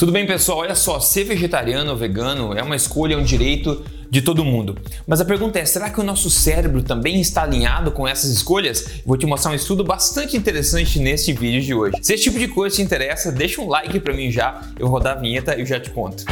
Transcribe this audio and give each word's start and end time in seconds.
Tudo 0.00 0.12
bem, 0.12 0.24
pessoal? 0.24 0.60
Olha 0.60 0.74
só, 0.74 0.98
ser 0.98 1.24
vegetariano 1.24 1.90
ou 1.90 1.94
vegano 1.94 2.56
é 2.56 2.62
uma 2.62 2.74
escolha, 2.74 3.12
é 3.12 3.18
um 3.18 3.22
direito 3.22 3.84
de 4.08 4.22
todo 4.22 4.42
mundo. 4.42 4.78
Mas 5.06 5.20
a 5.20 5.26
pergunta 5.26 5.58
é: 5.58 5.64
será 5.66 5.90
que 5.90 6.00
o 6.00 6.02
nosso 6.02 6.30
cérebro 6.30 6.82
também 6.82 7.20
está 7.20 7.42
alinhado 7.42 7.92
com 7.92 8.08
essas 8.08 8.30
escolhas? 8.30 9.02
Vou 9.04 9.18
te 9.18 9.26
mostrar 9.26 9.50
um 9.50 9.54
estudo 9.54 9.84
bastante 9.84 10.38
interessante 10.38 10.98
neste 10.98 11.34
vídeo 11.34 11.60
de 11.60 11.74
hoje. 11.74 11.98
Se 12.00 12.14
esse 12.14 12.22
tipo 12.22 12.38
de 12.38 12.48
coisa 12.48 12.76
te 12.76 12.80
interessa, 12.80 13.30
deixa 13.30 13.60
um 13.60 13.68
like 13.68 14.00
para 14.00 14.14
mim 14.14 14.30
já, 14.30 14.62
eu 14.78 14.86
vou 14.86 14.96
rodar 14.96 15.18
a 15.18 15.20
vinheta 15.20 15.54
e 15.60 15.66
já 15.66 15.78
te 15.78 15.90
conto. 15.90 16.24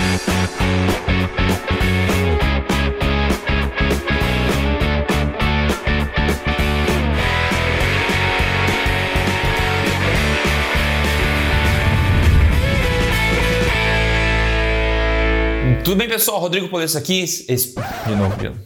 Tudo 15.89 15.97
bem, 15.97 16.07
pessoal? 16.07 16.39
Rodrigo 16.39 16.69
Polesso 16.69 16.99
aqui. 16.99 17.23
Esse... 17.23 17.75
De 18.07 18.15
novo, 18.15 18.37
de 18.37 18.51
novo. 18.51 18.61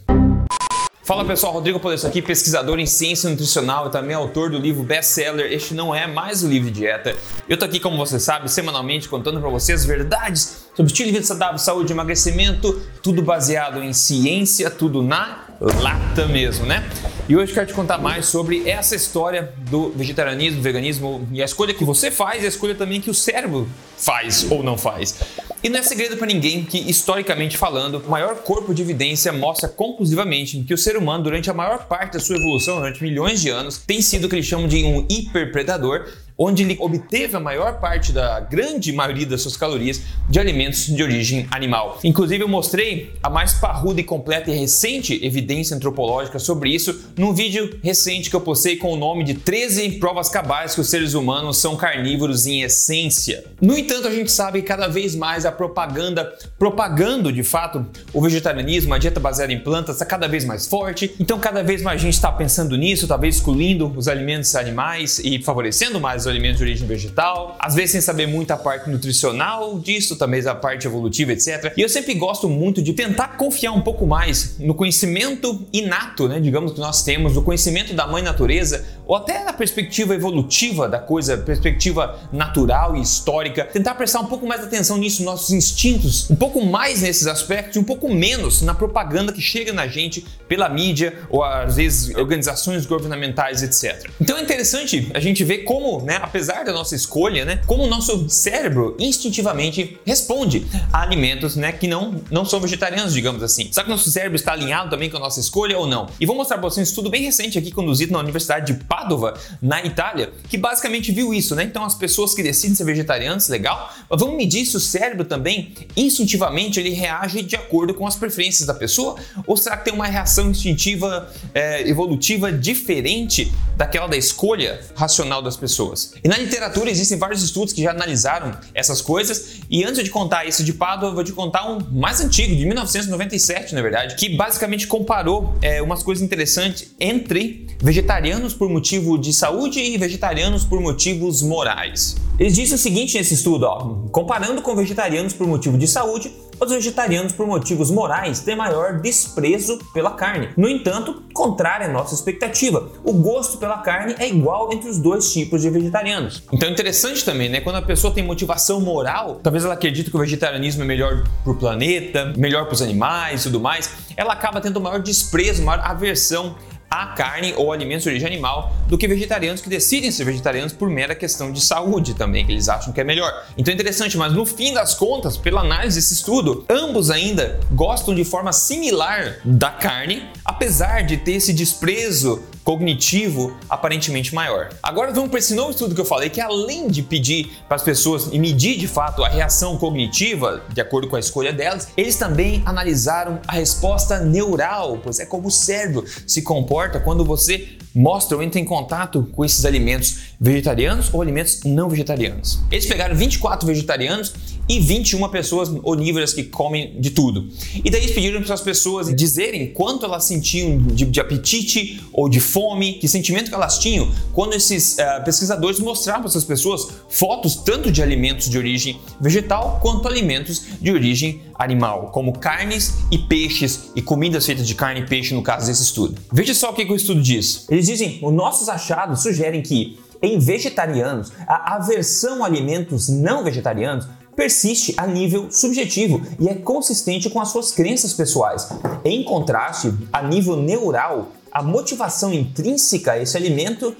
Fala 1.05 1.23
pessoal, 1.23 1.53
Rodrigo 1.53 1.79
Polesso 1.79 2.05
aqui, 2.05 2.21
pesquisador 2.21 2.79
em 2.79 2.85
ciência 2.85 3.29
nutricional 3.29 3.87
e 3.87 3.91
também 3.91 4.13
autor 4.13 4.49
do 4.49 4.57
livro 4.57 4.83
best-seller 4.83 5.49
Este 5.49 5.73
Não 5.73 5.95
É 5.95 6.05
Mais 6.05 6.43
o 6.43 6.49
Livro 6.49 6.69
de 6.69 6.81
Dieta. 6.81 7.15
Eu 7.47 7.55
tô 7.55 7.63
aqui, 7.63 7.79
como 7.79 7.95
você 7.95 8.19
sabe, 8.19 8.51
semanalmente 8.51 9.07
contando 9.07 9.39
para 9.39 9.49
vocês 9.49 9.85
verdades 9.85 10.65
sobre 10.75 10.91
estilo 10.91 11.07
de 11.07 11.13
vida 11.13 11.25
saudável, 11.25 11.57
saúde, 11.57 11.93
emagrecimento, 11.93 12.81
tudo 13.01 13.21
baseado 13.21 13.81
em 13.81 13.93
ciência, 13.93 14.69
tudo 14.69 15.01
na 15.01 15.45
lata 15.61 16.27
mesmo, 16.27 16.65
né? 16.65 16.83
E 17.27 17.37
hoje 17.37 17.53
quero 17.53 17.65
te 17.65 17.73
contar 17.73 17.99
mais 17.99 18.25
sobre 18.25 18.69
essa 18.69 18.97
história 18.97 19.53
do 19.69 19.91
vegetarianismo, 19.91 20.61
veganismo 20.61 21.25
e 21.31 21.41
a 21.41 21.45
escolha 21.45 21.73
que 21.73 21.85
você 21.85 22.11
faz 22.11 22.43
e 22.43 22.45
a 22.45 22.49
escolha 22.49 22.75
também 22.75 22.99
que 22.99 23.09
o 23.09 23.13
cérebro 23.13 23.69
faz 23.97 24.45
ou 24.51 24.61
não 24.61 24.77
faz. 24.77 25.21
E 25.63 25.69
não 25.69 25.79
é 25.79 25.83
segredo 25.83 26.17
para 26.17 26.27
ninguém 26.27 26.65
que, 26.65 26.77
historicamente 26.77 27.57
falando, 27.57 28.03
o 28.05 28.11
maior 28.11 28.35
corpo 28.35 28.73
de 28.73 28.81
evidência 28.81 29.31
mostra 29.31 29.69
conclusivamente 29.69 30.61
que 30.63 30.73
o 30.73 30.77
ser 30.77 30.97
humano, 30.97 31.23
durante 31.23 31.49
a 31.49 31.53
maior 31.53 31.85
parte 31.85 32.13
da 32.13 32.19
sua 32.19 32.35
evolução, 32.35 32.79
durante 32.79 33.01
milhões 33.01 33.41
de 33.41 33.49
anos, 33.49 33.77
tem 33.77 34.01
sido 34.01 34.25
o 34.25 34.29
que 34.29 34.35
eles 34.35 34.45
chamam 34.45 34.67
de 34.67 34.83
um 34.83 35.07
hiperpredador 35.09 36.05
onde 36.43 36.63
ele 36.63 36.77
obteve 36.79 37.37
a 37.37 37.39
maior 37.39 37.79
parte 37.79 38.11
da 38.11 38.41
grande 38.41 38.91
maioria 38.91 39.25
das 39.25 39.41
suas 39.41 39.55
calorias 39.55 40.01
de 40.29 40.39
alimentos 40.39 40.87
de 40.87 41.01
origem 41.01 41.47
animal. 41.51 41.99
Inclusive, 42.03 42.43
eu 42.43 42.47
mostrei 42.47 43.13
a 43.23 43.29
mais 43.29 43.53
parruda 43.53 44.01
e 44.01 44.03
completa 44.03 44.51
e 44.51 44.57
recente 44.57 45.25
evidência 45.25 45.75
antropológica 45.75 46.39
sobre 46.39 46.69
isso 46.69 47.11
num 47.17 47.33
vídeo 47.33 47.79
recente 47.81 48.29
que 48.29 48.35
eu 48.35 48.41
postei 48.41 48.75
com 48.75 48.91
o 48.91 48.97
nome 48.97 49.23
de 49.23 49.35
13 49.35 49.93
provas 49.93 50.27
cabais 50.27 50.75
que 50.75 50.81
os 50.81 50.89
seres 50.89 51.13
humanos 51.13 51.57
são 51.57 51.77
carnívoros 51.77 52.45
em 52.45 52.61
essência. 52.61 53.45
No 53.61 53.77
entanto, 53.77 54.07
a 54.07 54.11
gente 54.11 54.31
sabe 54.31 54.61
que 54.61 54.67
cada 54.67 54.87
vez 54.87 55.15
mais 55.15 55.45
a 55.45 55.51
propaganda, 55.51 56.33
propagando 56.59 57.31
de 57.31 57.43
fato 57.43 57.85
o 58.13 58.21
vegetarianismo, 58.21 58.93
a 58.93 58.97
dieta 58.97 59.19
baseada 59.19 59.53
em 59.53 59.59
plantas, 59.59 59.95
está 59.95 60.05
cada 60.05 60.27
vez 60.27 60.43
mais 60.43 60.67
forte. 60.67 61.13
Então, 61.19 61.39
cada 61.39 61.63
vez 61.63 61.81
mais 61.81 62.01
gente 62.01 62.15
está 62.15 62.31
pensando 62.31 62.75
nisso, 62.75 63.07
talvez 63.07 63.35
excluindo 63.35 63.93
os 63.95 64.07
alimentos 64.07 64.55
animais 64.55 65.19
e 65.19 65.41
favorecendo 65.41 65.99
mais 65.99 66.23
os 66.23 66.32
alimentos 66.33 66.57
de 66.57 66.63
origem 66.63 66.87
vegetal, 66.87 67.55
às 67.59 67.75
vezes 67.75 67.91
sem 67.91 68.01
saber 68.01 68.27
muito 68.27 68.51
a 68.51 68.57
parte 68.57 68.89
nutricional 68.89 69.79
disso, 69.79 70.15
também 70.15 70.45
a 70.47 70.55
parte 70.55 70.87
evolutiva, 70.87 71.31
etc. 71.31 71.73
E 71.77 71.81
eu 71.81 71.89
sempre 71.89 72.13
gosto 72.13 72.49
muito 72.49 72.81
de 72.81 72.93
tentar 72.93 73.37
confiar 73.37 73.71
um 73.71 73.81
pouco 73.81 74.05
mais 74.05 74.57
no 74.59 74.73
conhecimento 74.73 75.65
inato, 75.71 76.27
né, 76.27 76.39
digamos 76.39 76.73
que 76.73 76.79
nós 76.79 77.03
temos, 77.03 77.35
no 77.35 77.41
conhecimento 77.41 77.93
da 77.93 78.07
mãe 78.07 78.21
natureza, 78.21 78.85
ou 79.05 79.15
até 79.15 79.43
na 79.43 79.53
perspectiva 79.53 80.13
evolutiva 80.13 80.87
da 80.87 80.99
coisa, 80.99 81.37
perspectiva 81.37 82.19
natural 82.31 82.95
e 82.95 83.01
histórica, 83.01 83.65
tentar 83.65 83.95
prestar 83.95 84.21
um 84.21 84.25
pouco 84.25 84.47
mais 84.47 84.63
atenção 84.63 84.97
nisso, 84.97 85.23
nossos 85.23 85.51
instintos, 85.51 86.29
um 86.29 86.35
pouco 86.35 86.65
mais 86.65 87.01
nesses 87.01 87.27
aspectos 87.27 87.75
e 87.75 87.79
um 87.79 87.83
pouco 87.83 88.09
menos 88.13 88.61
na 88.61 88.73
propaganda 88.73 89.31
que 89.31 89.41
chega 89.41 89.73
na 89.73 89.87
gente 89.87 90.25
pela 90.47 90.69
mídia 90.69 91.19
ou 91.29 91.43
às 91.43 91.75
vezes 91.75 92.15
organizações 92.15 92.85
governamentais, 92.85 93.63
etc. 93.63 94.09
Então 94.19 94.37
é 94.37 94.41
interessante 94.41 95.11
a 95.13 95.19
gente 95.19 95.43
ver 95.43 95.59
como, 95.59 96.01
né, 96.01 96.19
apesar 96.21 96.63
da 96.63 96.71
nossa 96.71 96.95
escolha, 96.95 97.45
né, 97.45 97.61
como 97.65 97.83
o 97.83 97.87
nosso 97.87 98.29
cérebro 98.29 98.95
instintivamente 98.99 99.99
responde 100.05 100.65
a 100.91 101.01
alimentos, 101.01 101.55
né, 101.55 101.71
que 101.71 101.87
não, 101.87 102.21
não 102.31 102.45
são 102.45 102.59
vegetarianos, 102.59 103.13
digamos 103.13 103.43
assim. 103.43 103.69
Será 103.71 103.85
que 103.85 103.91
o 103.91 103.95
nosso 103.95 104.09
cérebro 104.09 104.35
está 104.35 104.53
alinhado 104.53 104.89
também 104.89 105.09
com 105.09 105.17
a 105.17 105.19
nossa 105.19 105.39
escolha 105.39 105.77
ou 105.77 105.87
não? 105.87 106.07
E 106.19 106.25
vou 106.25 106.35
mostrar 106.35 106.57
para 106.57 106.69
vocês 106.69 106.87
um 106.87 106.89
estudo 106.89 107.09
bem 107.09 107.23
recente 107.23 107.57
aqui 107.57 107.71
conduzido 107.71 108.13
na 108.13 108.19
Universidade 108.19 108.73
de 108.73 108.83
Padova, 108.93 109.33
na 109.59 109.83
Itália, 109.83 110.31
que 110.47 110.55
basicamente 110.55 111.11
viu 111.11 111.33
isso, 111.33 111.55
né? 111.55 111.63
Então 111.63 111.83
as 111.83 111.95
pessoas 111.95 112.35
que 112.35 112.43
decidem 112.43 112.75
ser 112.75 112.83
vegetarianas, 112.83 113.49
legal, 113.49 113.91
mas 114.07 114.19
vamos 114.19 114.37
medir 114.37 114.67
se 114.67 114.77
o 114.77 114.79
cérebro 114.79 115.25
também 115.25 115.73
instintivamente 115.97 116.79
ele 116.79 116.91
reage 116.91 117.41
de 117.41 117.55
acordo 117.55 117.95
com 117.95 118.05
as 118.05 118.15
preferências 118.15 118.67
da 118.67 118.73
pessoa 118.73 119.15
ou 119.47 119.57
será 119.57 119.77
que 119.77 119.85
tem 119.85 119.93
uma 119.93 120.05
reação 120.05 120.51
instintiva 120.51 121.27
é, 121.55 121.89
evolutiva 121.89 122.51
diferente 122.51 123.51
daquela 123.75 124.07
da 124.07 124.17
escolha 124.17 124.79
racional 124.95 125.41
das 125.41 125.57
pessoas? 125.57 126.13
E 126.23 126.27
na 126.27 126.37
literatura 126.37 126.89
existem 126.89 127.17
vários 127.17 127.43
estudos 127.43 127.73
que 127.73 127.83
já 127.83 127.91
analisaram 127.91 128.57
essas 128.73 129.01
coisas 129.01 129.57
e 129.69 129.83
antes 129.83 130.03
de 130.03 130.09
contar 130.09 130.45
isso 130.45 130.63
de 130.63 130.73
Padova, 130.73 131.11
eu 131.11 131.15
vou 131.15 131.23
te 131.23 131.31
contar 131.31 131.69
um 131.69 131.79
mais 131.91 132.21
antigo, 132.21 132.55
de 132.55 132.65
1997, 132.65 133.73
na 133.75 133.81
verdade, 133.81 134.15
que 134.15 134.35
basicamente 134.35 134.87
comparou 134.87 135.55
é, 135.61 135.81
umas 135.81 136.03
coisas 136.03 136.23
interessantes 136.23 136.93
entre 136.99 137.67
vegetarianos 137.81 138.53
por 138.53 138.69
motivo 138.69 139.17
de 139.17 139.33
saúde 139.33 139.79
e 139.79 139.97
vegetarianos 139.97 140.63
por 140.63 140.79
motivos 140.79 141.41
morais. 141.41 142.15
Eles 142.39 142.55
dizem 142.55 142.75
o 142.75 142.77
seguinte 142.79 143.15
nesse 143.15 143.35
estudo, 143.35 143.63
ó, 143.67 143.95
comparando 144.11 144.61
com 144.61 144.75
vegetarianos 144.75 145.33
por 145.33 145.45
motivo 145.45 145.77
de 145.77 145.87
saúde, 145.87 146.31
os 146.59 146.71
vegetarianos, 146.71 147.31
por 147.33 147.45
motivos 147.45 147.91
morais, 147.91 148.39
têm 148.39 148.55
maior 148.55 148.99
desprezo 149.01 149.77
pela 149.93 150.11
carne. 150.11 150.49
No 150.57 150.67
entanto, 150.67 151.23
contrário 151.33 151.87
à 151.87 151.89
nossa 151.89 152.15
expectativa, 152.15 152.89
o 153.03 153.13
gosto 153.13 153.57
pela 153.57 153.79
carne 153.79 154.15
é 154.17 154.27
igual 154.27 154.71
entre 154.73 154.89
os 154.89 154.97
dois 154.97 155.31
tipos 155.31 155.61
de 155.61 155.69
vegetarianos. 155.69 156.43
Então 156.51 156.69
é 156.69 156.71
interessante 156.71 157.23
também, 157.23 157.49
né? 157.49 157.61
Quando 157.61 157.75
a 157.75 157.81
pessoa 157.81 158.13
tem 158.13 158.23
motivação 158.23 158.79
moral, 158.79 159.39
talvez 159.43 159.65
ela 159.65 159.73
acredite 159.73 160.09
que 160.09 160.15
o 160.15 160.19
vegetarianismo 160.19 160.83
é 160.83 160.85
melhor 160.85 161.23
para 161.43 161.51
o 161.51 161.55
planeta, 161.55 162.33
melhor 162.37 162.65
para 162.65 162.73
os 162.73 162.81
animais 162.81 163.41
e 163.41 163.43
tudo 163.43 163.59
mais, 163.59 163.91
ela 164.15 164.33
acaba 164.33 164.59
tendo 164.61 164.79
maior 164.79 164.99
desprezo, 164.99 165.63
maior 165.63 165.81
aversão 165.83 166.55
a 166.93 167.07
carne 167.07 167.55
ou 167.57 167.73
alimentos 167.73 168.03
de 168.03 168.09
origem 168.09 168.27
animal 168.27 168.71
do 168.87 168.99
que 168.99 169.07
vegetarianos 169.07 169.61
que 169.61 169.67
decidem 169.67 170.11
ser 170.11 170.25
vegetarianos 170.25 170.73
por 170.73 170.87
mera 170.91 171.15
questão 171.15 171.51
de 171.51 171.59
saúde 171.59 172.13
também, 172.13 172.45
que 172.45 172.51
eles 172.51 172.69
acham 172.69 172.93
que 172.93 173.01
é 173.01 173.03
melhor. 173.03 173.33
Então 173.57 173.71
é 173.71 173.75
interessante, 173.75 174.15
mas 174.15 174.31
no 174.31 174.45
fim 174.45 174.75
das 174.75 174.93
contas, 174.93 175.35
pela 175.35 175.61
análise 175.61 175.95
desse 175.95 176.13
estudo, 176.13 176.63
ambos 176.69 177.09
ainda 177.09 177.59
gostam 177.71 178.13
de 178.13 178.23
forma 178.23 178.53
similar 178.53 179.39
da 179.43 179.71
carne, 179.71 180.29
apesar 180.45 181.01
de 181.01 181.17
ter 181.17 181.31
esse 181.31 181.51
desprezo 181.51 182.43
cognitivo 182.63 183.55
aparentemente 183.69 184.33
maior. 184.33 184.69
Agora 184.81 185.11
vamos 185.11 185.29
para 185.29 185.39
esse 185.39 185.53
novo 185.53 185.71
estudo 185.71 185.93
que 185.93 186.01
eu 186.01 186.05
falei, 186.05 186.29
que 186.29 186.41
além 186.41 186.87
de 186.87 187.01
pedir 187.01 187.51
para 187.67 187.75
as 187.75 187.83
pessoas 187.83 188.29
e 188.31 188.39
medir 188.39 188.77
de 188.77 188.87
fato 188.87 189.23
a 189.23 189.29
reação 189.29 189.77
cognitiva 189.77 190.63
de 190.73 190.81
acordo 190.81 191.07
com 191.07 191.15
a 191.15 191.19
escolha 191.19 191.51
delas, 191.51 191.89
eles 191.97 192.15
também 192.15 192.63
analisaram 192.65 193.39
a 193.47 193.53
resposta 193.53 194.19
neural, 194.19 194.99
pois 195.03 195.19
é 195.19 195.25
como 195.25 195.47
o 195.47 195.51
cérebro 195.51 196.05
se 196.27 196.41
comporta 196.41 196.99
quando 196.99 197.25
você 197.25 197.77
mostra 197.93 198.35
ou 198.35 198.43
entra 198.43 198.59
em 198.59 198.65
contato 198.65 199.29
com 199.33 199.45
esses 199.45 199.65
alimentos 199.65 200.33
vegetarianos 200.39 201.13
ou 201.13 201.21
alimentos 201.21 201.61
não 201.63 201.89
vegetarianos. 201.89 202.59
Eles 202.71 202.85
pegaram 202.85 203.15
24 203.15 203.67
vegetarianos 203.67 204.33
e 204.67 204.79
21 204.79 205.27
pessoas 205.29 205.69
onívoras 205.83 206.33
que 206.33 206.43
comem 206.43 206.99
de 206.99 207.11
tudo. 207.11 207.47
E 207.83 207.89
daí 207.89 208.01
eles 208.01 208.13
pediram 208.13 208.41
para 208.41 208.53
as 208.53 208.61
pessoas 208.61 209.13
dizerem 209.13 209.73
quanto 209.73 210.05
elas 210.05 210.23
sentiam 210.25 210.77
de, 210.77 211.05
de, 211.05 211.19
apetite 211.19 212.01
ou 212.11 212.29
de 212.29 212.39
fome, 212.39 212.93
que 212.93 213.07
sentimento 213.07 213.49
que 213.49 213.55
elas 213.55 213.79
tinham 213.79 214.09
quando 214.31 214.53
esses 214.53 214.97
uh, 214.97 215.23
pesquisadores 215.23 215.79
mostravam 215.79 216.21
para 216.21 216.29
essas 216.29 216.45
pessoas 216.45 216.87
fotos 217.09 217.55
tanto 217.55 217.91
de 217.91 218.01
alimentos 218.01 218.49
de 218.49 218.57
origem 218.57 218.99
vegetal 219.19 219.79
quanto 219.81 220.07
alimentos 220.07 220.63
de 220.81 220.91
origem 220.91 221.41
animal, 221.55 222.09
como 222.11 222.37
carnes 222.37 222.95
e 223.11 223.17
peixes 223.17 223.91
e 223.95 224.01
comidas 224.01 224.45
feitas 224.45 224.67
de 224.67 224.75
carne 224.75 225.01
e 225.01 225.05
peixe 225.05 225.33
no 225.33 225.41
caso 225.41 225.67
desse 225.67 225.83
estudo. 225.83 226.15
Veja 226.31 226.53
só 226.53 226.71
o 226.71 226.73
que, 226.73 226.85
que 226.85 226.91
o 226.91 226.95
estudo 226.95 227.21
diz. 227.21 227.65
Eles 227.69 227.85
dizem: 227.87 228.19
os 228.21 228.33
nossos 228.33 228.69
achados 228.69 229.21
sugerem 229.21 229.61
que 229.61 229.97
em 230.23 230.39
vegetarianos, 230.39 231.33
a 231.45 231.75
aversão 231.75 232.43
a 232.43 232.47
alimentos 232.47 233.09
não 233.09 233.43
vegetarianos 233.43 234.07
persiste 234.35 234.93
a 234.97 235.05
nível 235.05 235.51
subjetivo 235.51 236.21
e 236.39 236.47
é 236.47 236.55
consistente 236.55 237.29
com 237.29 237.39
as 237.39 237.49
suas 237.49 237.71
crenças 237.71 238.13
pessoais. 238.13 238.69
Em 239.03 239.23
contraste, 239.23 239.93
a 240.11 240.23
nível 240.23 240.55
neural, 240.55 241.33
a 241.51 241.61
motivação 241.61 242.33
intrínseca 242.33 243.11
a 243.11 243.21
esse 243.21 243.37
alimento 243.37 243.95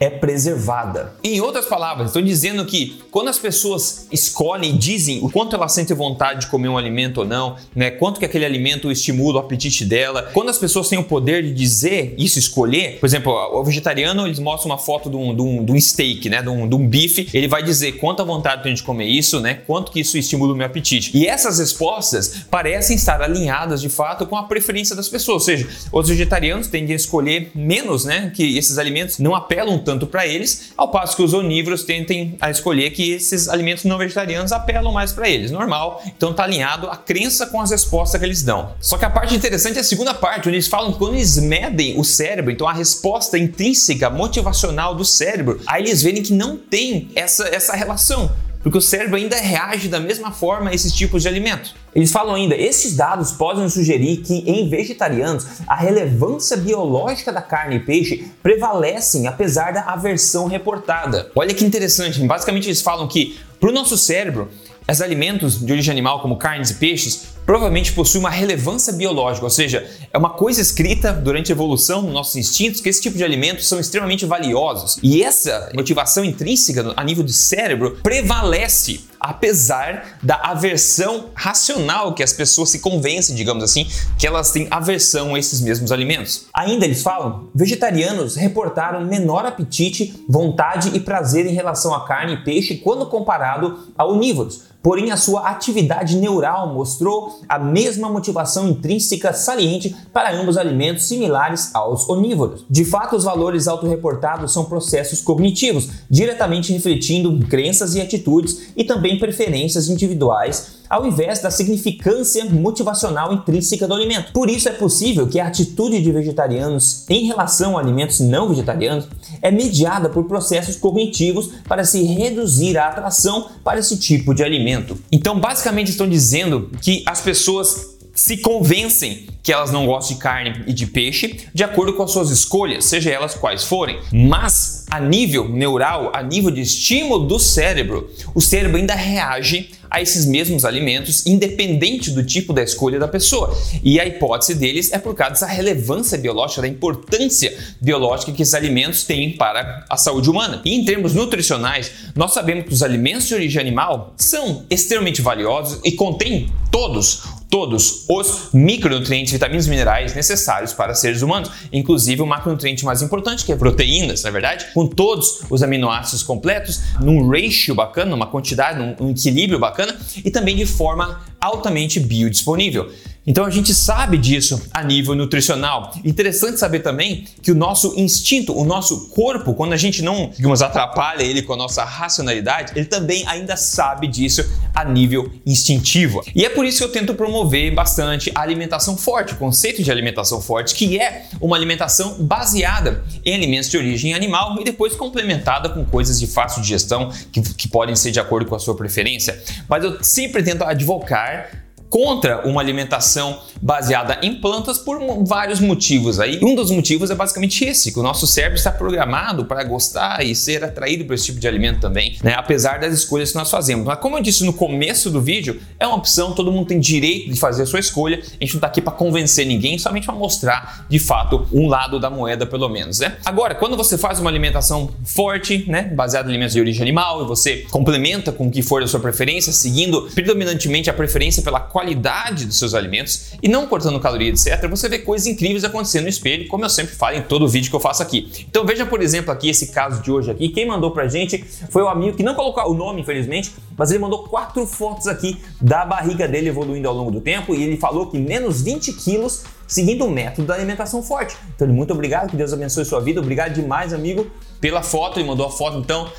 é 0.00 0.10
preservada. 0.10 1.14
Em 1.22 1.40
outras 1.40 1.66
palavras, 1.66 2.08
estou 2.08 2.22
dizendo 2.22 2.64
que 2.64 3.00
quando 3.10 3.28
as 3.28 3.38
pessoas 3.38 4.06
escolhem 4.10 4.74
e 4.74 4.78
dizem 4.78 5.20
o 5.22 5.30
quanto 5.30 5.54
elas 5.54 5.72
sentem 5.72 5.96
vontade 5.96 6.40
de 6.40 6.46
comer 6.48 6.68
um 6.68 6.78
alimento 6.78 7.18
ou 7.18 7.26
não, 7.26 7.56
né, 7.74 7.90
quanto 7.90 8.18
que 8.18 8.24
aquele 8.24 8.44
alimento 8.44 8.90
estimula 8.90 9.36
o 9.36 9.38
apetite 9.38 9.84
dela, 9.84 10.30
quando 10.32 10.48
as 10.48 10.58
pessoas 10.58 10.88
têm 10.88 10.98
o 10.98 11.04
poder 11.04 11.42
de 11.42 11.52
dizer 11.52 12.14
isso, 12.18 12.38
escolher, 12.38 12.98
por 12.98 13.06
exemplo, 13.06 13.32
o 13.32 13.64
vegetariano 13.64 14.26
eles 14.26 14.38
mostram 14.38 14.70
uma 14.70 14.78
foto 14.78 15.10
de 15.10 15.16
um, 15.16 15.34
de 15.34 15.42
um, 15.42 15.64
de 15.64 15.72
um 15.72 15.80
steak, 15.80 16.28
né, 16.28 16.42
de 16.42 16.48
um, 16.48 16.68
de 16.68 16.74
um 16.74 16.86
bife, 16.86 17.28
ele 17.32 17.48
vai 17.48 17.62
dizer 17.62 17.92
quanta 17.92 18.24
vontade 18.24 18.62
tem 18.62 18.74
de 18.74 18.82
comer 18.82 19.06
isso, 19.06 19.40
né, 19.40 19.60
quanto 19.66 19.92
que 19.92 20.00
isso 20.00 20.18
estimula 20.18 20.52
o 20.52 20.56
meu 20.56 20.66
apetite. 20.66 21.16
E 21.16 21.26
essas 21.26 21.58
respostas 21.58 22.44
parecem 22.50 22.96
estar 22.96 23.20
alinhadas 23.20 23.80
de 23.80 23.88
fato 23.88 24.26
com 24.26 24.36
a 24.36 24.44
preferência 24.44 24.96
das 24.96 25.08
pessoas, 25.08 25.34
ou 25.34 25.40
seja, 25.40 25.68
os 25.92 26.08
vegetarianos 26.08 26.66
tendem 26.66 26.92
a 26.92 26.96
escolher 26.96 27.50
menos, 27.54 28.04
né, 28.04 28.32
que 28.34 28.56
esses 28.56 28.78
alimentos 28.78 29.18
não 29.18 29.34
apelam 29.34 29.78
tanto 29.82 30.06
para 30.06 30.26
eles, 30.26 30.72
ao 30.76 30.88
passo 30.90 31.16
que 31.16 31.22
os 31.22 31.34
onívoros 31.34 31.84
tentem 31.84 32.36
a 32.40 32.50
escolher 32.50 32.90
que 32.90 33.12
esses 33.12 33.48
alimentos 33.48 33.84
não 33.84 33.98
vegetarianos 33.98 34.52
apelam 34.52 34.92
mais 34.92 35.12
para 35.12 35.28
eles. 35.28 35.50
Normal, 35.50 36.02
então 36.06 36.30
está 36.30 36.44
alinhado 36.44 36.88
a 36.88 36.96
crença 36.96 37.46
com 37.46 37.60
as 37.60 37.70
respostas 37.70 38.18
que 38.18 38.26
eles 38.26 38.42
dão. 38.42 38.72
Só 38.80 38.96
que 38.96 39.04
a 39.04 39.10
parte 39.10 39.34
interessante 39.34 39.76
é 39.76 39.80
a 39.80 39.84
segunda 39.84 40.14
parte, 40.14 40.48
onde 40.48 40.56
eles 40.56 40.68
falam 40.68 40.92
que 40.92 40.98
quando 40.98 41.14
eles 41.14 41.36
medem 41.38 41.98
o 41.98 42.04
cérebro, 42.04 42.50
então 42.50 42.66
a 42.66 42.72
resposta 42.72 43.38
intrínseca, 43.38 44.08
motivacional 44.08 44.94
do 44.94 45.04
cérebro, 45.04 45.60
aí 45.66 45.82
eles 45.82 46.02
verem 46.02 46.22
que 46.22 46.32
não 46.32 46.56
tem 46.56 47.10
essa, 47.14 47.48
essa 47.48 47.74
relação 47.74 48.30
porque 48.62 48.78
o 48.78 48.80
cérebro 48.80 49.16
ainda 49.16 49.36
reage 49.36 49.88
da 49.88 49.98
mesma 49.98 50.30
forma 50.30 50.70
a 50.70 50.74
esses 50.74 50.92
tipos 50.92 51.22
de 51.22 51.28
alimento. 51.28 51.74
Eles 51.94 52.12
falam 52.12 52.34
ainda, 52.34 52.54
esses 52.54 52.96
dados 52.96 53.32
podem 53.32 53.68
sugerir 53.68 54.18
que 54.18 54.38
em 54.46 54.68
vegetarianos 54.68 55.46
a 55.66 55.74
relevância 55.74 56.56
biológica 56.56 57.32
da 57.32 57.42
carne 57.42 57.76
e 57.76 57.80
peixe 57.80 58.26
prevalecem 58.42 59.26
apesar 59.26 59.72
da 59.72 59.82
aversão 59.82 60.46
reportada. 60.46 61.30
Olha 61.34 61.52
que 61.52 61.64
interessante, 61.64 62.20
basicamente 62.20 62.68
eles 62.68 62.80
falam 62.80 63.08
que 63.08 63.38
para 63.60 63.70
o 63.70 63.72
nosso 63.72 63.96
cérebro 63.96 64.48
os 64.90 65.00
alimentos 65.00 65.64
de 65.64 65.72
origem 65.72 65.92
animal, 65.92 66.20
como 66.20 66.36
carnes 66.36 66.70
e 66.70 66.74
peixes, 66.74 67.32
provavelmente 67.46 67.92
possuem 67.92 68.20
uma 68.20 68.30
relevância 68.30 68.92
biológica, 68.92 69.44
ou 69.44 69.50
seja, 69.50 69.88
é 70.12 70.18
uma 70.18 70.30
coisa 70.30 70.60
escrita 70.60 71.12
durante 71.12 71.50
a 71.50 71.54
evolução 71.54 72.02
nos 72.02 72.12
nossos 72.12 72.36
instintos 72.36 72.80
que 72.80 72.88
esse 72.88 73.00
tipo 73.00 73.16
de 73.16 73.24
alimentos 73.24 73.68
são 73.68 73.80
extremamente 73.80 74.24
valiosos. 74.26 74.98
E 75.02 75.22
essa 75.22 75.70
motivação 75.74 76.24
intrínseca 76.24 76.92
a 76.96 77.04
nível 77.04 77.24
do 77.24 77.32
cérebro 77.32 77.98
prevalece 78.02 79.00
apesar 79.22 80.18
da 80.22 80.36
aversão 80.42 81.26
racional 81.34 82.12
que 82.14 82.22
as 82.22 82.32
pessoas 82.32 82.70
se 82.70 82.80
convencem, 82.80 83.36
digamos 83.36 83.62
assim, 83.62 83.86
que 84.18 84.26
elas 84.26 84.50
têm 84.50 84.66
aversão 84.70 85.34
a 85.34 85.38
esses 85.38 85.60
mesmos 85.60 85.92
alimentos. 85.92 86.46
Ainda 86.52 86.84
eles 86.84 87.02
falam, 87.02 87.48
vegetarianos 87.54 88.34
reportaram 88.34 89.04
menor 89.06 89.46
apetite, 89.46 90.24
vontade 90.28 90.90
e 90.94 91.00
prazer 91.00 91.46
em 91.46 91.54
relação 91.54 91.94
à 91.94 92.04
carne 92.04 92.34
e 92.34 92.44
peixe 92.44 92.76
quando 92.78 93.06
comparado 93.06 93.78
a 93.96 94.04
onívoros 94.04 94.72
porém 94.82 95.12
a 95.12 95.16
sua 95.16 95.48
atividade 95.48 96.16
neural 96.16 96.74
mostrou 96.74 97.40
a 97.48 97.58
mesma 97.58 98.08
motivação 98.08 98.68
intrínseca 98.68 99.32
saliente 99.32 99.94
para 100.12 100.34
ambos 100.34 100.56
alimentos 100.58 101.04
similares 101.04 101.72
aos 101.74 102.08
onívoros. 102.08 102.64
De 102.68 102.84
fato, 102.84 103.14
os 103.14 103.24
valores 103.24 103.68
autorreportados 103.68 104.52
são 104.52 104.64
processos 104.64 105.20
cognitivos, 105.20 105.88
diretamente 106.10 106.72
refletindo 106.72 107.46
crenças 107.46 107.94
e 107.94 108.00
atitudes 108.00 108.72
e 108.76 108.82
também 108.82 109.11
preferências 109.18 109.88
individuais 109.88 110.82
ao 110.92 111.06
invés 111.06 111.40
da 111.40 111.50
significância 111.50 112.44
motivacional 112.44 113.32
intrínseca 113.32 113.88
do 113.88 113.94
alimento. 113.94 114.30
Por 114.30 114.50
isso 114.50 114.68
é 114.68 114.72
possível 114.72 115.26
que 115.26 115.40
a 115.40 115.46
atitude 115.46 116.02
de 116.02 116.12
vegetarianos 116.12 117.06
em 117.08 117.24
relação 117.24 117.78
a 117.78 117.80
alimentos 117.80 118.20
não 118.20 118.50
vegetarianos 118.50 119.08
é 119.40 119.50
mediada 119.50 120.10
por 120.10 120.24
processos 120.24 120.76
cognitivos 120.76 121.48
para 121.66 121.82
se 121.82 122.02
reduzir 122.02 122.76
a 122.76 122.88
atração 122.88 123.48
para 123.64 123.80
esse 123.80 123.96
tipo 123.96 124.34
de 124.34 124.44
alimento. 124.44 124.98
Então, 125.10 125.40
basicamente 125.40 125.90
estão 125.90 126.06
dizendo 126.06 126.70
que 126.82 127.02
as 127.06 127.22
pessoas 127.22 127.92
se 128.14 128.36
convencem 128.36 129.26
que 129.42 129.52
elas 129.52 129.72
não 129.72 129.86
gostam 129.86 130.14
de 130.14 130.22
carne 130.22 130.62
e 130.66 130.72
de 130.74 130.86
peixe 130.86 131.46
de 131.54 131.64
acordo 131.64 131.94
com 131.94 132.02
as 132.02 132.10
suas 132.10 132.30
escolhas, 132.30 132.84
seja 132.84 133.10
elas 133.10 133.34
quais 133.34 133.64
forem. 133.64 133.98
Mas 134.12 134.81
a 134.92 135.00
nível 135.00 135.48
neural, 135.48 136.12
a 136.14 136.22
nível 136.22 136.50
de 136.50 136.60
estímulo 136.60 137.26
do 137.26 137.38
cérebro, 137.38 138.10
o 138.34 138.42
cérebro 138.42 138.76
ainda 138.76 138.94
reage 138.94 139.70
a 139.90 140.02
esses 140.02 140.26
mesmos 140.26 140.66
alimentos, 140.66 141.24
independente 141.26 142.10
do 142.10 142.22
tipo 142.22 142.52
da 142.52 142.62
escolha 142.62 142.98
da 142.98 143.08
pessoa. 143.08 143.56
E 143.82 143.98
a 143.98 144.04
hipótese 144.06 144.54
deles 144.54 144.92
é 144.92 144.98
por 144.98 145.14
causa 145.14 145.32
dessa 145.32 145.46
relevância 145.46 146.18
biológica, 146.18 146.60
da 146.60 146.68
importância 146.68 147.56
biológica 147.80 148.32
que 148.32 148.42
esses 148.42 148.52
alimentos 148.52 149.04
têm 149.04 149.34
para 149.34 149.86
a 149.88 149.96
saúde 149.96 150.28
humana. 150.28 150.60
E 150.62 150.74
em 150.74 150.84
termos 150.84 151.14
nutricionais, 151.14 151.90
nós 152.14 152.34
sabemos 152.34 152.66
que 152.66 152.74
os 152.74 152.82
alimentos 152.82 153.26
de 153.26 153.34
origem 153.34 153.62
animal 153.62 154.12
são 154.18 154.66
extremamente 154.68 155.22
valiosos 155.22 155.80
e 155.82 155.92
contêm 155.92 156.52
todos 156.70 157.22
todos 157.52 158.06
os 158.08 158.48
micronutrientes, 158.54 159.30
vitaminas 159.30 159.66
e 159.66 159.68
minerais 159.68 160.14
necessários 160.14 160.72
para 160.72 160.94
seres 160.94 161.20
humanos, 161.20 161.50
inclusive 161.70 162.22
o 162.22 162.26
macronutriente 162.26 162.82
mais 162.82 163.02
importante, 163.02 163.44
que 163.44 163.52
é 163.52 163.56
proteínas, 163.56 164.22
na 164.22 164.30
é 164.30 164.32
verdade, 164.32 164.68
com 164.72 164.86
todos 164.86 165.42
os 165.50 165.62
aminoácidos 165.62 166.22
completos, 166.22 166.80
num 166.98 167.28
ratio 167.28 167.74
bacana, 167.74 168.12
numa 168.12 168.26
quantidade, 168.26 168.96
num 168.98 169.10
equilíbrio 169.10 169.58
bacana 169.58 169.94
e 170.24 170.30
também 170.30 170.56
de 170.56 170.64
forma 170.64 171.20
altamente 171.38 172.00
biodisponível. 172.00 172.90
Então 173.26 173.44
a 173.44 173.50
gente 173.50 173.72
sabe 173.72 174.18
disso 174.18 174.68
a 174.72 174.82
nível 174.82 175.14
nutricional. 175.14 175.92
Interessante 176.04 176.58
saber 176.58 176.80
também 176.80 177.24
que 177.40 177.52
o 177.52 177.54
nosso 177.54 177.94
instinto, 177.96 178.56
o 178.56 178.64
nosso 178.64 179.08
corpo, 179.10 179.54
quando 179.54 179.72
a 179.72 179.76
gente 179.76 180.02
não, 180.02 180.30
digamos, 180.34 180.60
atrapalha 180.60 181.22
ele 181.22 181.42
com 181.42 181.52
a 181.52 181.56
nossa 181.56 181.84
racionalidade, 181.84 182.72
ele 182.74 182.86
também 182.86 183.24
ainda 183.28 183.56
sabe 183.56 184.08
disso 184.08 184.44
a 184.74 184.84
nível 184.84 185.30
instintivo. 185.46 186.22
E 186.34 186.44
é 186.44 186.48
por 186.48 186.64
isso 186.64 186.78
que 186.78 186.84
eu 186.84 186.92
tento 186.92 187.14
promover 187.14 187.72
bastante 187.72 188.32
a 188.34 188.40
alimentação 188.40 188.96
forte, 188.96 189.34
o 189.34 189.36
conceito 189.36 189.82
de 189.82 189.90
alimentação 189.90 190.40
forte, 190.40 190.74
que 190.74 190.98
é 190.98 191.26
uma 191.40 191.56
alimentação 191.56 192.16
baseada 192.24 193.04
em 193.24 193.34
alimentos 193.34 193.70
de 193.70 193.76
origem 193.76 194.14
animal 194.14 194.56
e 194.60 194.64
depois 194.64 194.96
complementada 194.96 195.68
com 195.68 195.84
coisas 195.84 196.18
de 196.18 196.26
fácil 196.26 196.60
digestão 196.60 197.12
que, 197.30 197.40
que 197.40 197.68
podem 197.68 197.94
ser 197.94 198.10
de 198.10 198.18
acordo 198.18 198.48
com 198.48 198.56
a 198.56 198.58
sua 198.58 198.76
preferência. 198.76 199.40
Mas 199.68 199.84
eu 199.84 200.02
sempre 200.02 200.42
tento 200.42 200.64
advocar 200.64 201.61
contra 201.92 202.48
uma 202.48 202.62
alimentação 202.62 203.38
baseada 203.60 204.18
em 204.22 204.34
plantas 204.34 204.78
por 204.78 204.98
vários 205.26 205.60
motivos. 205.60 206.18
Aí 206.18 206.40
um 206.42 206.54
dos 206.54 206.70
motivos 206.70 207.10
é 207.10 207.14
basicamente 207.14 207.66
esse, 207.66 207.92
que 207.92 208.00
o 208.00 208.02
nosso 208.02 208.26
cérebro 208.26 208.56
está 208.56 208.72
programado 208.72 209.44
para 209.44 209.62
gostar 209.62 210.24
e 210.24 210.34
ser 210.34 210.64
atraído 210.64 211.04
por 211.04 211.12
esse 211.12 211.26
tipo 211.26 211.38
de 211.38 211.46
alimento 211.46 211.80
também, 211.80 212.16
né? 212.24 212.32
apesar 212.34 212.80
das 212.80 212.94
escolhas 212.94 213.30
que 213.30 213.36
nós 213.36 213.50
fazemos. 213.50 213.84
Mas 213.84 213.98
como 213.98 214.16
eu 214.16 214.22
disse 214.22 214.42
no 214.42 214.54
começo 214.54 215.10
do 215.10 215.20
vídeo, 215.20 215.60
é 215.78 215.86
uma 215.86 215.96
opção, 215.96 216.32
todo 216.32 216.50
mundo 216.50 216.66
tem 216.66 216.80
direito 216.80 217.30
de 217.30 217.38
fazer 217.38 217.64
a 217.64 217.66
sua 217.66 217.78
escolha. 217.78 218.20
A 218.20 218.44
gente 218.44 218.54
não 218.54 218.58
está 218.58 218.68
aqui 218.68 218.80
para 218.80 218.94
convencer 218.94 219.44
ninguém, 219.44 219.78
somente 219.78 220.06
para 220.06 220.14
mostrar 220.14 220.86
de 220.88 220.98
fato 220.98 221.46
um 221.52 221.68
lado 221.68 222.00
da 222.00 222.08
moeda 222.08 222.46
pelo 222.46 222.70
menos, 222.70 223.00
né? 223.00 223.18
Agora, 223.22 223.54
quando 223.54 223.76
você 223.76 223.98
faz 223.98 224.18
uma 224.18 224.30
alimentação 224.30 224.90
forte, 225.04 225.66
né, 225.68 225.82
baseada 225.82 226.28
em 226.28 226.30
alimentos 226.30 226.54
de 226.54 226.60
origem 226.60 226.80
animal, 226.80 227.22
e 227.22 227.26
você 227.26 227.66
complementa 227.70 228.32
com 228.32 228.46
o 228.46 228.50
que 228.50 228.62
for 228.62 228.80
da 228.80 228.88
sua 228.88 228.98
preferência, 228.98 229.52
seguindo 229.52 230.08
predominantemente 230.14 230.88
a 230.88 230.94
preferência 230.94 231.42
pela 231.42 231.60
qualidade 231.82 232.46
dos 232.46 232.58
seus 232.58 232.74
alimentos 232.74 233.32
e 233.42 233.48
não 233.48 233.66
cortando 233.66 233.98
caloria, 233.98 234.30
etc., 234.30 234.68
você 234.68 234.88
vê 234.88 235.00
coisas 235.00 235.26
incríveis 235.26 235.64
acontecendo 235.64 236.04
no 236.04 236.08
espelho, 236.08 236.46
como 236.46 236.64
eu 236.64 236.70
sempre 236.70 236.94
falo 236.94 237.16
em 237.16 237.22
todo 237.22 237.48
vídeo 237.48 237.68
que 237.68 237.76
eu 237.76 237.80
faço 237.80 238.02
aqui. 238.02 238.30
Então 238.48 238.64
veja, 238.64 238.86
por 238.86 239.02
exemplo, 239.02 239.32
aqui 239.32 239.50
esse 239.50 239.72
caso 239.72 240.00
de 240.00 240.10
hoje 240.10 240.30
aqui. 240.30 240.48
Quem 240.48 240.64
mandou 240.64 240.92
pra 240.92 241.08
gente 241.08 241.44
foi 241.70 241.82
o 241.82 241.88
amigo 241.88 242.16
que 242.16 242.22
não 242.22 242.34
colocou 242.34 242.70
o 242.70 242.74
nome, 242.74 243.00
infelizmente, 243.00 243.52
mas 243.76 243.90
ele 243.90 243.98
mandou 243.98 244.24
quatro 244.24 244.64
fotos 244.64 245.08
aqui 245.08 245.36
da 245.60 245.84
barriga 245.84 246.28
dele 246.28 246.48
evoluindo 246.48 246.86
ao 246.86 246.94
longo 246.94 247.10
do 247.10 247.20
tempo 247.20 247.54
e 247.54 247.62
ele 247.62 247.76
falou 247.76 248.06
que 248.06 248.16
menos 248.16 248.62
20 248.62 248.92
quilos 248.92 249.42
seguindo 249.66 250.04
o 250.04 250.10
método 250.10 250.46
da 250.46 250.54
alimentação 250.54 251.02
forte. 251.02 251.36
Então, 251.56 251.66
muito 251.66 251.92
obrigado, 251.92 252.30
que 252.30 252.36
Deus 252.36 252.52
abençoe 252.52 252.84
sua 252.84 253.00
vida. 253.00 253.20
Obrigado 253.20 253.54
demais, 253.54 253.92
amigo, 253.92 254.30
pela 254.60 254.82
foto. 254.82 255.18
Ele 255.18 255.26
mandou 255.26 255.46
a 255.46 255.50
foto, 255.50 255.78
então, 255.78 256.12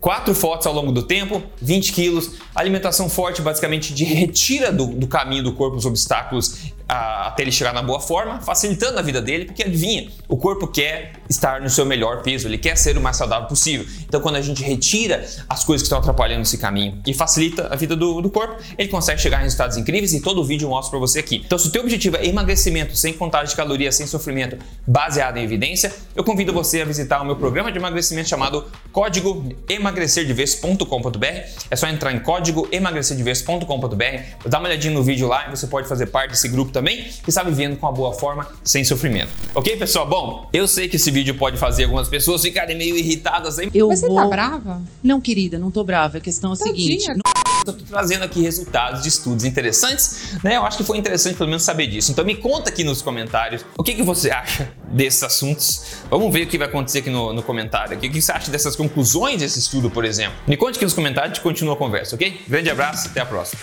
quatro 0.00 0.34
fotos 0.34 0.66
ao 0.66 0.72
longo 0.72 0.90
do 0.90 1.02
tempo, 1.02 1.42
20 1.60 1.92
quilos, 1.92 2.32
alimentação 2.54 3.08
forte, 3.08 3.42
basicamente 3.42 3.92
de 3.92 4.04
retira 4.04 4.72
do, 4.72 4.86
do 4.86 5.06
caminho 5.06 5.42
do 5.42 5.52
corpo 5.52 5.76
os 5.76 5.84
obstáculos 5.84 6.72
a, 6.88 7.28
até 7.28 7.42
ele 7.42 7.52
chegar 7.52 7.74
na 7.74 7.82
boa 7.82 8.00
forma, 8.00 8.40
facilitando 8.40 8.98
a 8.98 9.02
vida 9.02 9.20
dele, 9.20 9.44
porque 9.44 9.62
adivinha, 9.62 10.10
o 10.26 10.36
corpo 10.36 10.66
quer 10.66 11.19
estar 11.30 11.60
no 11.60 11.70
seu 11.70 11.86
melhor 11.86 12.22
peso, 12.22 12.48
ele 12.48 12.58
quer 12.58 12.76
ser 12.76 12.98
o 12.98 13.00
mais 13.00 13.16
saudável 13.16 13.48
possível. 13.48 13.86
Então, 14.02 14.20
quando 14.20 14.34
a 14.34 14.40
gente 14.40 14.62
retira 14.64 15.24
as 15.48 15.62
coisas 15.62 15.82
que 15.82 15.86
estão 15.86 15.98
atrapalhando 15.98 16.42
esse 16.42 16.58
caminho 16.58 17.00
e 17.06 17.14
facilita 17.14 17.68
a 17.70 17.76
vida 17.76 17.94
do, 17.94 18.20
do 18.20 18.28
corpo, 18.28 18.56
ele 18.76 18.88
consegue 18.88 19.20
chegar 19.20 19.38
a 19.38 19.40
resultados 19.40 19.76
incríveis 19.76 20.12
e 20.12 20.20
todo 20.20 20.40
o 20.40 20.44
vídeo 20.44 20.66
eu 20.66 20.70
mostro 20.70 20.90
para 20.90 20.98
você 20.98 21.20
aqui. 21.20 21.42
Então, 21.46 21.56
se 21.56 21.68
o 21.68 21.70
teu 21.70 21.82
objetivo 21.82 22.16
é 22.16 22.26
emagrecimento 22.26 22.96
sem 22.96 23.12
contagem 23.12 23.50
de 23.50 23.56
calorias, 23.56 23.94
sem 23.94 24.06
sofrimento, 24.06 24.58
baseado 24.86 25.36
em 25.36 25.44
evidência, 25.44 25.94
eu 26.16 26.24
convido 26.24 26.52
você 26.52 26.80
a 26.80 26.84
visitar 26.84 27.22
o 27.22 27.24
meu 27.24 27.36
programa 27.36 27.70
de 27.70 27.78
emagrecimento 27.78 28.28
chamado 28.28 28.64
Código 28.90 29.54
emagrecerdevez.com.br. 29.68 31.26
É 31.70 31.76
só 31.76 31.86
entrar 31.86 32.12
em 32.12 32.18
código 32.18 32.68
emagrecerdevez.com.br, 32.72 34.04
dá 34.46 34.58
uma 34.58 34.68
olhadinha 34.68 34.92
no 34.92 35.02
vídeo 35.04 35.28
lá 35.28 35.46
e 35.46 35.50
você 35.50 35.68
pode 35.68 35.88
fazer 35.88 36.06
parte 36.06 36.30
desse 36.30 36.48
grupo 36.48 36.72
também 36.72 37.04
que 37.22 37.28
está 37.28 37.44
vivendo 37.44 37.76
com 37.76 37.86
uma 37.86 37.92
boa 37.92 38.12
forma, 38.12 38.48
sem 38.64 38.82
sofrimento. 38.82 39.30
Ok, 39.54 39.76
pessoal? 39.76 40.08
Bom, 40.08 40.48
eu 40.52 40.66
sei 40.66 40.88
que 40.88 40.96
esse 40.96 41.10
vídeo 41.10 41.19
vídeo 41.20 41.34
pode 41.34 41.58
fazer 41.58 41.84
algumas 41.84 42.08
pessoas 42.08 42.42
ficarem 42.42 42.76
meio 42.76 42.96
irritadas 42.96 43.58
aí. 43.58 43.70
Eu 43.74 43.88
Mas 43.88 44.00
vou... 44.00 44.10
você 44.10 44.22
tá 44.22 44.28
brava? 44.28 44.82
Não, 45.02 45.20
querida, 45.20 45.58
não 45.58 45.70
tô 45.70 45.84
brava. 45.84 46.18
A 46.18 46.20
questão 46.20 46.50
é 46.50 46.52
a 46.54 46.56
seguinte. 46.56 47.06
Tô 47.64 47.74
trazendo 47.74 48.24
aqui 48.24 48.40
resultados 48.40 49.02
de 49.02 49.08
estudos 49.08 49.44
interessantes, 49.44 50.38
né? 50.42 50.56
Eu 50.56 50.64
acho 50.64 50.78
que 50.78 50.84
foi 50.84 50.96
interessante 50.96 51.36
pelo 51.36 51.50
menos 51.50 51.62
saber 51.62 51.88
disso. 51.88 52.10
Então 52.10 52.24
me 52.24 52.34
conta 52.34 52.70
aqui 52.70 52.82
nos 52.82 53.02
comentários 53.02 53.66
o 53.76 53.82
que, 53.82 53.94
que 53.94 54.02
você 54.02 54.30
acha 54.30 54.72
desses 54.90 55.22
assuntos. 55.22 55.82
Vamos 56.08 56.32
ver 56.32 56.44
o 56.44 56.46
que 56.46 56.56
vai 56.56 56.66
acontecer 56.66 57.00
aqui 57.00 57.10
no, 57.10 57.34
no 57.34 57.42
comentário. 57.42 57.98
O 57.98 58.00
que, 58.00 58.08
que 58.08 58.22
você 58.22 58.32
acha 58.32 58.50
dessas 58.50 58.74
conclusões 58.74 59.40
desse 59.40 59.58
estudo, 59.58 59.90
por 59.90 60.06
exemplo? 60.06 60.38
Me 60.46 60.56
conte 60.56 60.76
aqui 60.76 60.84
nos 60.84 60.94
comentários 60.94 61.36
e 61.36 61.40
continua 61.42 61.74
a 61.74 61.76
conversa, 61.76 62.14
ok? 62.14 62.40
Grande 62.48 62.70
abraço, 62.70 63.08
até 63.08 63.20
a 63.20 63.26
próxima. 63.26 63.60